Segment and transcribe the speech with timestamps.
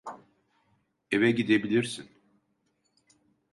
[1.11, 2.09] Eve gidebilirsin.